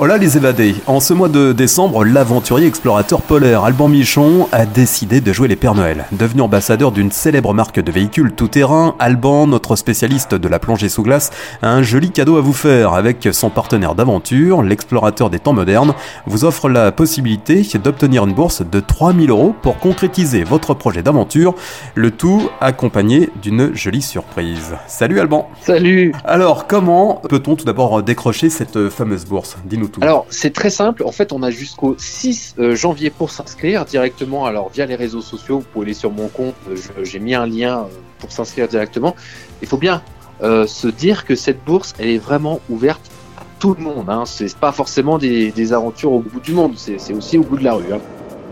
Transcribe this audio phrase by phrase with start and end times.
[0.00, 0.76] Hola les évadés.
[0.86, 5.56] En ce mois de décembre, l'aventurier explorateur polaire Alban Michon a décidé de jouer les
[5.56, 6.04] Pères Noël.
[6.12, 11.02] Devenu ambassadeur d'une célèbre marque de véhicules tout-terrain, Alban, notre spécialiste de la plongée sous
[11.02, 11.32] glace,
[11.62, 12.94] a un joli cadeau à vous faire.
[12.94, 15.94] Avec son partenaire d'aventure, l'explorateur des temps modernes,
[16.26, 21.56] vous offre la possibilité d'obtenir une bourse de 3000 euros pour concrétiser votre projet d'aventure,
[21.96, 24.76] le tout accompagné d'une jolie surprise.
[24.86, 29.56] Salut Alban Salut Alors, comment peut-on tout d'abord décrocher cette fameuse bourse?
[29.64, 31.02] Dis-nous alors, c'est très simple.
[31.04, 34.46] En fait, on a jusqu'au 6 euh, janvier pour s'inscrire directement.
[34.46, 36.54] Alors, via les réseaux sociaux, vous pouvez aller sur mon compte.
[37.02, 37.84] J'ai mis un lien euh,
[38.18, 39.14] pour s'inscrire directement.
[39.62, 40.02] Il faut bien
[40.42, 44.08] euh, se dire que cette bourse, elle est vraiment ouverte à tout le monde.
[44.08, 44.24] Hein.
[44.26, 46.74] C'est pas forcément des, aventures au bout du monde.
[46.76, 47.92] C'est aussi au bout de la rue.
[47.92, 48.00] Hein.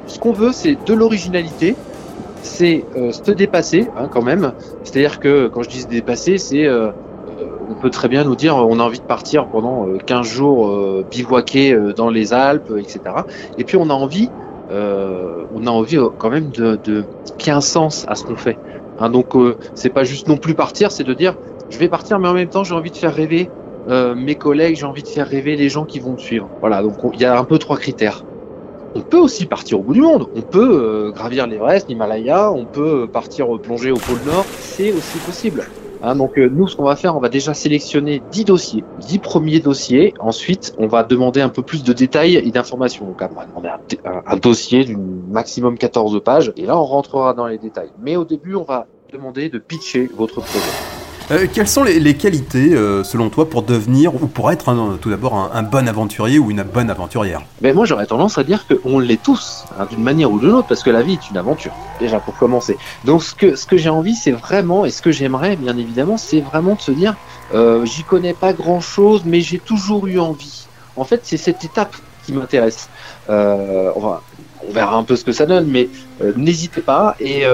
[0.06, 1.76] Ce qu'on veut, c'est de l'originalité.
[2.42, 4.52] C'est se dépasser hein, quand même.
[4.84, 6.68] C'est-à-dire que quand je dis se dépasser, c'est
[7.68, 10.68] on peut très bien nous dire on a envie de partir pendant 15 euh, jours
[10.68, 13.00] euh, bivouaquer euh, dans les Alpes, etc.
[13.58, 14.30] Et puis on a envie,
[14.70, 17.04] on a envie quand même de, de
[17.38, 18.58] qu'il y ait un sens à ce qu'on fait.
[18.98, 19.34] Hein, donc
[19.74, 21.34] c'est pas juste non plus partir, c'est de dire
[21.70, 23.50] je vais partir, mais en même temps j'ai envie de faire rêver
[23.88, 26.48] mes collègues, j'ai envie de faire rêver les gens qui vont me suivre.
[26.60, 28.24] Voilà, donc il y a un peu trois critères.
[28.96, 30.26] On peut aussi partir au bout du monde.
[30.34, 34.46] On peut gravir l'Everest, l'Himalaya, on peut partir plonger au pôle Nord.
[34.58, 35.66] C'est aussi possible.
[36.02, 39.18] Hein, donc euh, nous, ce qu'on va faire, on va déjà sélectionner 10 dossiers, 10
[39.18, 40.14] premiers dossiers.
[40.20, 43.06] Ensuite, on va demander un peu plus de détails et d'informations.
[43.06, 43.68] Donc on va demander
[44.04, 46.52] un, dossier d'une maximum 14 pages.
[46.56, 47.90] Et là, on rentrera dans les détails.
[48.00, 50.95] Mais au début, on va demander de pitcher votre projet.
[51.32, 55.50] Euh, quelles sont les, qualités, euh, selon toi, pour devenir ou pour être tout d'abord
[55.52, 57.42] un, bon aventurier ou une bonne aventurière?
[57.60, 60.68] Ben Moi, j'aurais tendance à dire qu'on l'est tous, hein, d'une manière ou d'une autre,
[60.68, 62.78] parce que la vie est une aventure, déjà, pour commencer.
[63.04, 66.16] Donc, ce que, ce que j'ai envie, c'est vraiment, et ce que j'aimerais, bien évidemment,
[66.16, 67.16] c'est vraiment de se dire,
[67.54, 70.68] euh, j'y connais pas grand-chose, mais j'ai toujours eu envie.
[70.94, 72.88] En fait, c'est cette étape qui m'intéresse.
[73.28, 74.20] On
[74.70, 75.88] verra un peu ce que ça donne, mais
[76.36, 77.16] n'hésitez pas.
[77.18, 77.44] Et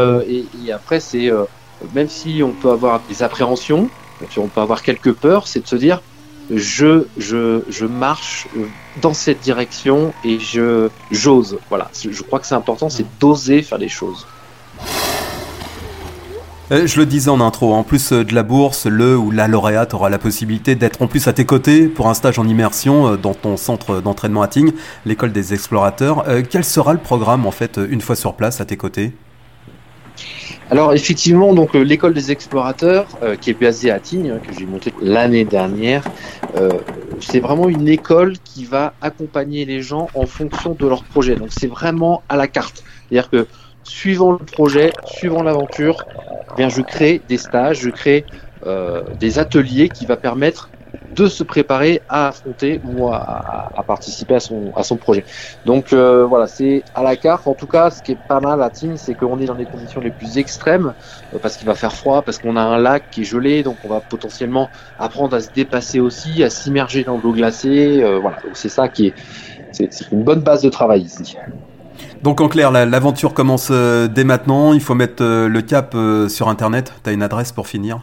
[0.72, 1.30] après, c'est
[1.94, 3.88] même si on peut avoir des appréhensions,
[4.36, 6.00] on peut avoir quelques peurs, c'est de se dire
[6.50, 8.46] je, je, je marche
[9.00, 11.58] dans cette direction et je j'ose.
[11.68, 14.26] Voilà, je crois que c'est important, c'est d'oser faire les choses.
[16.70, 19.46] Euh, je le disais en intro, en plus euh, de la bourse, le ou la
[19.46, 23.08] lauréate aura la possibilité d'être en plus à tes côtés pour un stage en immersion
[23.08, 24.72] euh, dans ton centre d'entraînement à Tignes,
[25.04, 26.24] l'école des explorateurs.
[26.48, 29.12] Quel sera le programme en fait une fois sur place à tes côtés?
[30.72, 34.58] Alors effectivement, donc euh, l'école des explorateurs, euh, qui est basée à Tignes, hein, que
[34.58, 36.02] j'ai monté l'année dernière,
[36.56, 36.70] euh,
[37.20, 41.34] c'est vraiment une école qui va accompagner les gens en fonction de leur projet.
[41.34, 42.84] Donc c'est vraiment à la carte.
[43.10, 43.46] C'est-à-dire que
[43.84, 46.06] suivant le projet, suivant l'aventure,
[46.52, 48.24] eh bien je crée des stages, je crée
[49.18, 50.70] des ateliers qui va permettre
[51.14, 55.24] de se préparer à affronter ou à, participer à son, projet.
[55.66, 57.46] Donc euh, voilà, c'est à la carte.
[57.46, 59.64] En tout cas, ce qui est pas mal à Tignes, c'est qu'on est dans des
[59.64, 60.94] conditions les plus extrêmes
[61.34, 63.76] euh, parce qu'il va faire froid, parce qu'on a un lac qui est gelé, donc
[63.84, 64.68] on va potentiellement
[64.98, 68.02] apprendre à se dépasser aussi, à s'immerger dans l'eau glacée.
[68.02, 69.14] Euh, voilà, c'est ça qui est,
[70.12, 71.36] une bonne base de travail ici.
[72.22, 74.74] Donc en clair, l'aventure commence dès maintenant.
[74.74, 75.96] Il faut mettre le cap
[76.28, 76.92] sur Internet.
[77.02, 78.00] Tu as une adresse pour finir?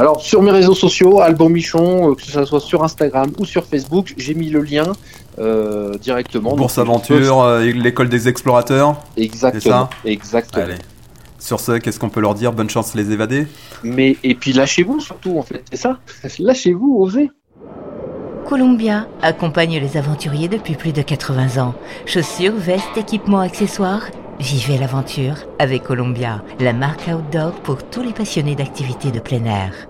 [0.00, 3.66] Alors sur mes réseaux sociaux, Alban Michon, euh, que ce soit sur Instagram ou sur
[3.66, 4.92] Facebook, j'ai mis le lien
[5.38, 6.56] euh, directement.
[6.56, 8.96] Bourse Aventure, euh, l'école des explorateurs.
[9.18, 9.90] Exactement.
[10.06, 10.64] exactement.
[10.64, 10.76] Allez.
[11.38, 12.54] Sur ce, qu'est-ce qu'on peut leur dire?
[12.54, 13.46] Bonne chance les évader.
[13.84, 15.98] Mais et puis lâchez-vous surtout en fait, c'est ça.
[16.38, 17.30] lâchez-vous, osez.
[18.48, 21.74] Columbia accompagne les aventuriers depuis plus de 80 ans.
[22.06, 24.06] Chaussures, vestes, équipements, accessoires
[24.40, 29.89] Vivez l'aventure avec Columbia, la marque outdoor pour tous les passionnés d'activités de plein air.